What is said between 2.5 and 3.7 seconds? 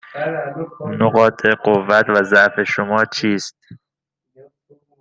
شما چیست؟